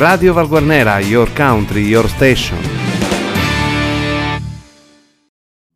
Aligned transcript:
Radio 0.00 0.32
Valguarnera, 0.32 0.98
your 1.00 1.30
country, 1.34 1.82
your 1.82 2.08
station. 2.08 2.58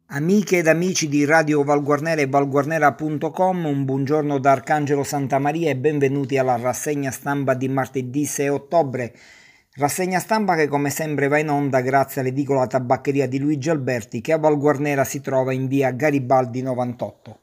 Amiche 0.06 0.56
ed 0.56 0.66
amici 0.66 1.10
di 1.10 1.26
Radio 1.26 1.62
Valguarnera 1.62 2.22
e 2.22 2.26
valguarnera.com, 2.26 3.66
un 3.66 3.84
buongiorno 3.84 4.38
da 4.38 4.52
Arcangelo 4.52 5.02
Santa 5.02 5.38
Maria 5.38 5.68
e 5.68 5.76
benvenuti 5.76 6.38
alla 6.38 6.56
rassegna 6.56 7.10
stampa 7.10 7.52
di 7.52 7.68
martedì 7.68 8.24
6 8.24 8.48
ottobre. 8.48 9.14
Rassegna 9.74 10.20
stampa 10.20 10.54
che 10.54 10.68
come 10.68 10.88
sempre 10.88 11.28
va 11.28 11.36
in 11.36 11.50
onda 11.50 11.82
grazie 11.82 12.22
all'edicola 12.22 12.66
tabaccheria 12.66 13.28
di 13.28 13.38
Luigi 13.38 13.68
Alberti 13.68 14.22
che 14.22 14.32
a 14.32 14.38
Valguarnera 14.38 15.04
si 15.04 15.20
trova 15.20 15.52
in 15.52 15.68
via 15.68 15.90
Garibaldi 15.90 16.62
98. 16.62 17.40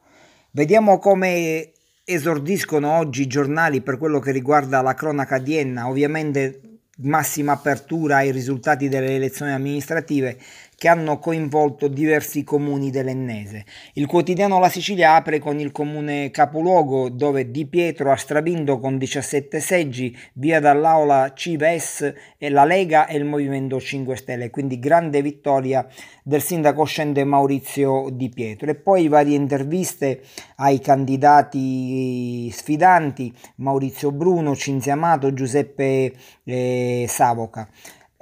Vediamo 0.50 0.98
come 0.98 1.74
esordiscono 2.04 2.90
oggi 2.98 3.22
i 3.22 3.28
giornali 3.28 3.82
per 3.82 3.98
quello 3.98 4.18
che 4.18 4.32
riguarda 4.32 4.82
la 4.82 4.94
cronaca 4.94 5.38
di 5.38 5.56
Enna, 5.56 5.88
ovviamente 5.88 6.71
massima 7.02 7.52
apertura 7.52 8.16
ai 8.16 8.30
risultati 8.30 8.88
delle 8.88 9.14
elezioni 9.14 9.52
amministrative 9.52 10.38
che 10.82 10.88
hanno 10.88 11.20
coinvolto 11.20 11.86
diversi 11.86 12.42
comuni 12.42 12.90
dell'Ennese. 12.90 13.64
Il 13.92 14.06
quotidiano 14.06 14.58
La 14.58 14.68
Sicilia 14.68 15.14
apre 15.14 15.38
con 15.38 15.60
il 15.60 15.70
comune 15.70 16.32
capoluogo 16.32 17.08
dove 17.08 17.52
Di 17.52 17.66
Pietro 17.66 18.10
ha 18.10 18.16
stravinto 18.16 18.80
con 18.80 18.98
17 18.98 19.60
seggi, 19.60 20.18
via 20.32 20.58
dall'aula 20.58 21.34
Cives 21.36 22.12
e 22.36 22.48
la 22.48 22.64
Lega 22.64 23.06
e 23.06 23.16
il 23.16 23.24
Movimento 23.24 23.78
5 23.78 24.16
Stelle, 24.16 24.50
quindi 24.50 24.80
grande 24.80 25.22
vittoria 25.22 25.86
del 26.24 26.42
sindaco 26.42 26.82
scende 26.82 27.22
Maurizio 27.22 28.08
Di 28.10 28.28
Pietro. 28.28 28.68
E 28.68 28.74
poi 28.74 29.06
varie 29.06 29.36
interviste 29.36 30.22
ai 30.56 30.80
candidati 30.80 32.50
sfidanti, 32.50 33.32
Maurizio 33.58 34.10
Bruno, 34.10 34.56
Cinzia 34.56 34.94
Amato, 34.94 35.32
Giuseppe 35.32 36.12
eh, 36.42 37.04
Savoca 37.06 37.68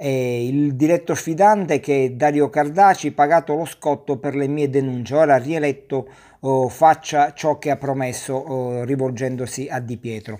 eh, 0.03 0.47
il 0.47 0.73
diretto 0.73 1.13
sfidante 1.13 1.79
che 1.79 2.05
è 2.05 2.09
Dario 2.09 2.49
Cardaci, 2.49 3.11
pagato 3.11 3.53
lo 3.53 3.65
scotto 3.65 4.17
per 4.17 4.35
le 4.35 4.47
mie 4.47 4.67
denunce, 4.67 5.13
ora 5.13 5.37
rieletto 5.37 6.07
oh, 6.39 6.69
faccia 6.69 7.33
ciò 7.33 7.59
che 7.59 7.69
ha 7.69 7.75
promesso 7.75 8.33
oh, 8.33 8.83
rivolgendosi 8.83 9.67
a 9.69 9.79
Di 9.79 9.97
Pietro. 9.97 10.39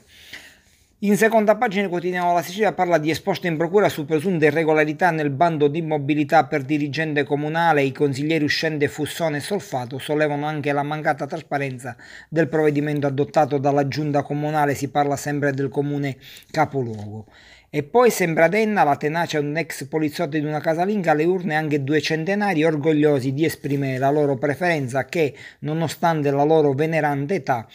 In 1.03 1.16
seconda 1.16 1.58
pagina 1.58 1.88
quotidiano 1.90 2.34
La 2.34 2.42
Sicilia 2.42 2.73
parla 2.73 2.98
di 2.98 3.09
esposto 3.12 3.45
in 3.48 3.58
procura 3.58 3.90
su 3.90 4.06
presunte 4.06 4.48
irregolarità 4.48 5.09
nel 5.12 5.31
bando 5.31 5.68
di 5.68 5.81
mobilità 5.81 6.46
per 6.46 6.64
dirigente 6.64 7.23
comunale. 7.23 7.84
I 7.84 7.92
consiglieri 7.92 8.44
uscente 8.44 8.88
Fussone 8.88 9.38
e 9.38 9.42
Solfato 9.42 9.98
sollevano 9.98 10.46
anche 10.46 10.72
la 10.72 10.84
mancata 10.84 11.25
trasparenza 11.25 11.96
del 12.30 12.48
provvedimento 12.48 13.08
adottato 13.08 13.58
dalla 13.58 13.88
giunta 13.88 14.22
comunale. 14.22 14.75
Si 14.75 14.90
parla 14.90 15.16
sempre 15.16 15.53
del 15.53 15.70
comune 15.70 16.18
capoluogo. 16.52 17.25
E 17.73 17.83
poi 17.83 18.11
sembra 18.11 18.50
denna 18.50 18.83
la 18.83 18.97
tenacia 18.97 19.39
di 19.39 19.45
un 19.47 19.55
ex 19.55 19.86
poliziotto 19.86 20.38
di 20.38 20.44
una 20.44 20.59
casalinga 20.59 21.11
alle 21.11 21.23
urne 21.23 21.55
anche 21.55 21.86
due 21.86 22.02
centenari 22.02 22.66
orgogliosi 22.66 23.31
di 23.31 23.45
esprimere 23.45 23.97
la 23.97 24.11
loro 24.11 24.36
preferenza 24.36 25.05
che, 25.05 25.33
nonostante 25.59 26.31
la 26.31 26.44
loro 26.44 26.73
venerante 26.73 27.36
età, 27.36 27.66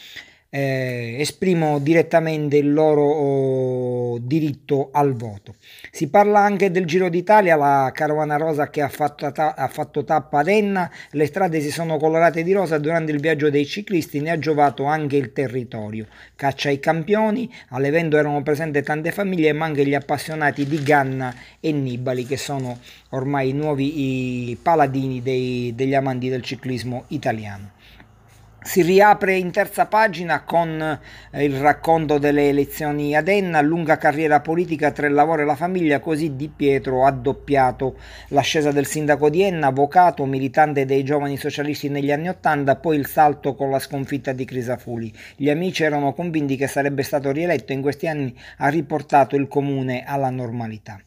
eh, 0.51 1.17
esprimono 1.19 1.79
direttamente 1.79 2.57
il 2.57 2.73
loro 2.73 3.03
oh, 3.03 4.19
diritto 4.19 4.91
al 4.93 5.15
voto. 5.15 5.55
Si 5.91 6.09
parla 6.09 6.41
anche 6.41 6.71
del 6.71 6.87
Giro 6.87 7.09
d'Italia, 7.09 7.57
la 7.57 7.91
carovana 7.93 8.37
rosa 8.37 8.71
che 8.71 8.83
ha 8.83 8.89
fatto, 8.89 9.31
ta- 9.33 9.55
ha 9.55 9.69
fatto 9.69 10.05
tappa 10.05 10.41
ad 10.41 10.49
Enna, 10.49 10.91
le 11.11 11.27
strade 11.27 11.61
si 11.61 11.71
sono 11.71 11.99
colorate 11.99 12.43
di 12.43 12.53
rosa 12.53 12.79
durante 12.79 13.13
il 13.13 13.21
viaggio 13.21 13.51
dei 13.51 13.67
ciclisti, 13.67 14.21
ne 14.21 14.31
ha 14.31 14.39
giovato 14.39 14.85
anche 14.85 15.17
il 15.17 15.33
territorio. 15.33 16.07
Caccia 16.35 16.69
ai 16.69 16.81
campioni, 16.81 17.53
all'evento 17.71 18.17
erano 18.17 18.43
presenti 18.43 18.83
tante 18.83 19.13
famiglie 19.13 19.53
ma 19.53 19.67
anche 19.67 19.87
gli 19.87 19.95
appassionati 19.95 20.67
di 20.67 20.83
Ganna 20.83 21.35
e 21.61 21.73
Nibali 21.73 22.25
che 22.25 22.37
sono 22.37 22.79
ormai 23.11 23.51
i 23.51 23.53
nuovi 23.53 24.51
i 24.51 24.57
paladini 24.61 25.23
dei, 25.23 25.73
degli 25.75 25.95
amanti 25.95 26.29
del 26.29 26.43
ciclismo 26.43 27.05
italiano. 27.09 27.75
Si 28.67 28.83
riapre 28.83 29.37
in 29.37 29.53
terza 29.53 29.87
pagina 29.87 30.43
con 30.43 30.99
eh, 31.31 31.45
il 31.45 31.57
racconto 31.61 32.19
delle 32.19 32.49
elezioni 32.49 33.15
ad 33.15 33.29
Enna, 33.29 33.61
lunga 33.61 33.97
carriera 33.97 34.41
politica 34.41 34.91
tra 34.91 35.07
il 35.07 35.15
lavoro 35.15 35.43
e 35.43 35.45
la 35.45 35.55
famiglia, 35.55 36.01
così 36.01 36.35
Di 36.35 36.49
Pietro 36.49 37.07
ha 37.07 37.13
doppiato 37.13 37.97
l'ascesa 38.31 38.73
del 38.73 38.85
sindaco 38.85 39.31
di 39.31 39.45
Enna, 39.45 39.69
avvocato, 39.69 40.25
militante 40.25 40.85
dei 40.85 41.05
giovani 41.05 41.37
socialisti 41.37 41.89
negli 41.89 42.11
anni 42.11 42.29
Ottanta, 42.29 42.75
poi 42.75 42.97
il 42.97 43.07
salto 43.07 43.55
con 43.55 43.71
la 43.71 43.79
sconfitta 43.79 44.33
di 44.33 44.45
Crisafulli. 44.45 45.15
Gli 45.37 45.49
amici 45.49 45.85
erano 45.85 46.13
convinti 46.13 46.57
che 46.57 46.67
sarebbe 46.67 47.05
stato 47.05 47.31
rieletto 47.31 47.73
in 47.73 47.81
questi 47.81 48.09
anni 48.09 48.37
ha 48.59 48.69
riportato 48.69 49.37
il 49.37 49.47
comune 49.47 50.03
alla 50.05 50.31
normalità. 50.31 51.01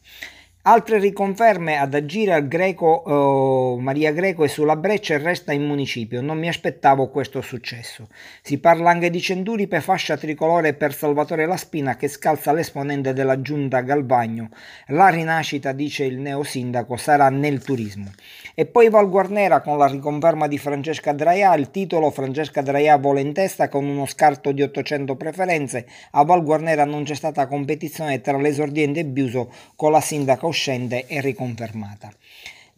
Altre 0.62 0.98
riconferme 0.98 1.78
ad 1.78 1.94
agire 1.94 2.34
al 2.34 2.46
Greco, 2.46 3.78
eh, 3.78 3.80
Maria 3.80 4.12
Greco 4.12 4.44
è 4.44 4.46
sulla 4.46 4.76
breccia 4.76 5.14
e 5.14 5.18
resta 5.18 5.54
in 5.54 5.64
municipio. 5.64 6.20
Non 6.20 6.38
mi 6.38 6.48
aspettavo 6.48 7.08
questo 7.08 7.40
successo. 7.40 8.08
Si 8.42 8.58
parla 8.58 8.90
anche 8.90 9.08
di 9.08 9.22
Centuripe, 9.22 9.80
fascia 9.80 10.18
tricolore 10.18 10.74
per 10.74 10.92
Salvatore 10.92 11.46
Laspina 11.46 11.96
che 11.96 12.08
scalza 12.08 12.52
l'esponente 12.52 13.14
della 13.14 13.40
giunta 13.40 13.80
Galvagno. 13.80 14.50
La 14.88 15.08
rinascita, 15.08 15.72
dice 15.72 16.04
il 16.04 16.18
neo 16.18 16.42
sindaco, 16.42 16.98
sarà 16.98 17.30
nel 17.30 17.64
turismo. 17.64 18.10
E 18.54 18.66
poi 18.66 18.90
Val 18.90 19.08
Guarnera 19.08 19.62
con 19.62 19.78
la 19.78 19.86
riconferma 19.86 20.46
di 20.46 20.58
Francesca 20.58 21.14
Draia, 21.14 21.54
il 21.54 21.70
titolo 21.70 22.10
Francesca 22.10 22.60
Draia 22.60 22.98
vola 22.98 23.20
in 23.20 23.32
testa 23.32 23.70
con 23.70 23.86
uno 23.86 24.04
scarto 24.04 24.52
di 24.52 24.60
800 24.60 25.16
preferenze. 25.16 25.86
A 26.10 26.22
Val 26.24 26.44
Guarnera 26.44 26.84
non 26.84 27.04
c'è 27.04 27.14
stata 27.14 27.46
competizione 27.46 28.20
tra 28.20 28.36
l'esordiente 28.36 29.00
e 29.00 29.06
Biuso 29.06 29.50
con 29.74 29.92
la 29.92 30.02
sindaca 30.02 30.48
uscente 30.50 31.06
e 31.08 31.20
riconfermata. 31.20 32.12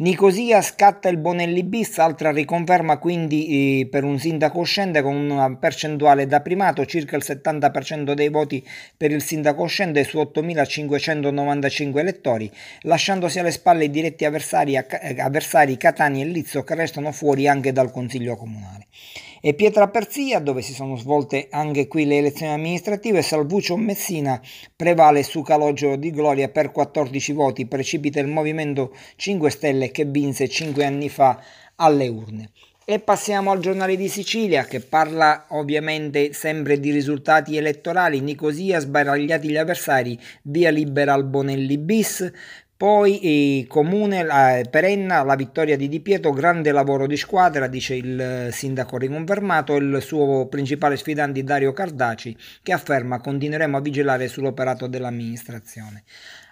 Nicosia 0.03 0.61
scatta 0.63 1.09
il 1.09 1.17
Bonelli 1.17 1.63
bis, 1.63 1.97
altra 1.99 2.33
riconferma 2.33 2.99
quindi 2.99 3.83
eh, 3.83 3.87
per 3.87 4.03
un 4.03 4.19
sindaco 4.19 4.59
uscente 4.59 5.01
con 5.01 5.15
una 5.15 5.55
percentuale 5.55 6.27
da 6.27 6.41
primato, 6.41 6.85
circa 6.87 7.15
il 7.15 7.23
70% 7.25 8.13
dei 8.13 8.29
voti 8.29 8.67
per 8.97 9.13
il 9.13 9.23
sindaco 9.23 9.63
uscente 9.63 10.03
su 10.03 10.19
8.595 10.19 11.99
elettori, 11.99 12.51
lasciandosi 12.81 13.39
alle 13.39 13.53
spalle 13.53 13.85
i 13.85 13.91
diretti 13.91 14.25
avversari, 14.25 14.75
eh, 14.75 15.21
avversari 15.21 15.77
Catania 15.77 16.25
e 16.25 16.27
Lizzo 16.27 16.65
che 16.65 16.75
restano 16.75 17.13
fuori 17.13 17.47
anche 17.47 17.71
dal 17.71 17.93
Consiglio 17.93 18.35
Comunale. 18.35 18.89
E 19.45 19.55
Pietra 19.55 19.89
Perzia, 19.89 20.39
dove 20.39 20.63
si 20.63 20.73
sono 20.73 20.95
svolte 20.95 21.49
anche 21.51 21.89
qui 21.89 22.07
le 22.07 22.19
elezioni 22.19 22.53
amministrative, 22.53 23.23
Salvuccio 23.23 23.77
Messina 23.77 24.41
prevale 24.77 25.25
su 25.25 25.43
Calogero 25.43 25.97
di 25.97 26.13
Gloria 26.13 26.49
per 26.49 26.71
14 26.71 27.33
voti, 27.33 27.67
precipita 27.67 28.21
il 28.21 28.29
Movimento 28.29 28.95
5 29.17 29.51
Stelle 29.51 29.91
che 29.93 30.05
vinse 30.05 30.49
5 30.49 30.85
anni 30.85 31.09
fa 31.09 31.41
alle 31.77 32.09
urne. 32.09 32.51
E 32.85 32.99
passiamo 32.99 33.53
al 33.53 33.61
giornale 33.61 33.95
di 33.95 34.09
Sicilia 34.09 34.65
che 34.65 34.81
parla 34.81 35.47
ovviamente 35.51 36.33
sempre 36.33 36.81
di 36.81 36.91
risultati 36.91 37.57
elettorali. 37.57 38.21
Nicosia 38.21 38.81
sbaragliati 38.81 39.49
gli 39.49 39.57
avversari, 39.57 40.19
via 40.43 40.71
libera 40.71 41.13
al 41.13 41.25
Bonelli 41.25 41.79
bis, 41.79 42.29
poi 42.83 43.21
eh, 43.21 43.67
comune 43.69 44.27
eh, 44.27 44.69
perenna 44.69 45.23
la 45.23 45.37
vittoria 45.37 45.77
di 45.77 45.87
Di 45.87 46.01
Pietro, 46.01 46.33
grande 46.33 46.73
lavoro 46.73 47.07
di 47.07 47.17
squadra, 47.17 47.69
dice 47.69 47.95
il 47.95 48.21
eh, 48.21 48.51
sindaco 48.51 48.99
riconfermato, 48.99 49.77
il 49.77 49.99
suo 50.03 50.49
principale 50.49 50.97
sfidante 50.97 51.45
Dario 51.45 51.73
Cardaci 51.73 52.37
che 52.61 52.73
afferma 52.73 53.21
continueremo 53.21 53.77
a 53.77 53.81
vigilare 53.81 54.27
sull'operato 54.27 54.89
dell'amministrazione. 54.89 56.03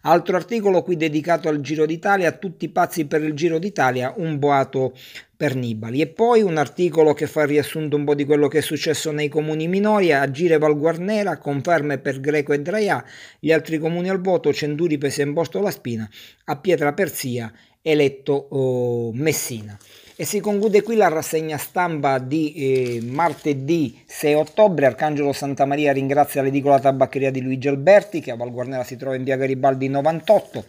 Altro 0.03 0.37
articolo 0.37 0.85
qui 0.85 0.97
dedicato 0.97 1.49
al 1.49 1.61
Giro 1.61 1.85
d'Italia, 1.85 2.31
tutti 2.31 2.69
pazzi 2.69 3.07
per 3.07 3.25
il 3.25 3.35
Giro 3.35 3.59
d'Italia, 3.59 4.15
un 4.19 4.39
boato 4.39 4.93
per 5.41 5.57
Nibali. 5.57 6.03
E 6.03 6.07
poi 6.07 6.43
un 6.43 6.59
articolo 6.59 7.15
che 7.15 7.27
fa 7.27 7.47
riassunto 7.47 7.97
un 7.97 8.05
po' 8.05 8.15
di 8.15 8.27
quello 8.27 8.47
che 8.47 8.59
è 8.59 8.61
successo 8.61 9.11
nei 9.11 9.31
comuni 9.31 9.69
minori, 9.69 10.13
Agire 10.13 10.59
Valguarnera, 10.59 11.39
conferme 11.39 11.97
per 11.97 12.21
Greco 12.21 12.53
e 12.53 12.61
Draia, 12.61 13.03
gli 13.39 13.51
altri 13.51 13.79
comuni 13.79 14.11
al 14.11 14.21
voto, 14.21 14.53
Cenduripe 14.53 15.09
si 15.09 15.23
è 15.23 15.25
imposto 15.25 15.63
la 15.63 15.71
spina, 15.71 16.07
a 16.45 16.57
Pietra 16.57 16.93
Perzia 16.93 17.51
eletto 17.81 18.49
oh, 18.51 19.13
Messina. 19.15 19.79
E 20.15 20.27
si 20.27 20.41
conclude 20.41 20.83
qui 20.83 20.97
la 20.97 21.09
rassegna 21.09 21.57
stampa 21.57 22.19
di 22.19 22.53
eh, 22.53 23.01
martedì 23.03 23.99
6 24.05 24.35
ottobre. 24.35 24.85
Arcangelo 24.85 25.33
Santa 25.33 25.65
Maria 25.65 25.95
ringrazia 25.95 26.43
l'edicola 26.43 26.79
tabaccheria 26.79 27.31
di 27.31 27.41
Luigi 27.41 27.69
Alberti 27.69 28.21
che 28.21 28.31
a 28.31 28.37
Val 28.37 28.51
Guarnera 28.51 28.85
si 28.85 28.97
trova 28.97 29.17
in 29.17 29.25
via 29.25 29.37
Garibaldi 29.37 29.89
98. 29.89 30.65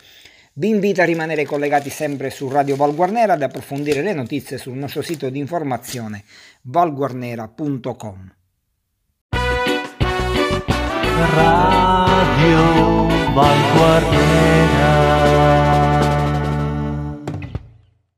Vi 0.53 0.67
invito 0.67 1.01
a 1.01 1.05
rimanere 1.05 1.45
collegati 1.45 1.89
sempre 1.89 2.29
su 2.29 2.49
Radio 2.49 2.75
Val 2.75 2.93
Guarnera 2.93 3.33
ad 3.33 3.41
approfondire 3.41 4.01
le 4.01 4.13
notizie 4.13 4.57
sul 4.57 4.75
nostro 4.75 5.01
sito 5.01 5.29
di 5.29 5.39
informazione 5.39 6.25
valguarnera.com. 6.63 8.33
Radio 11.33 13.33
Val 13.33 13.77
Guarnera 13.77 15.10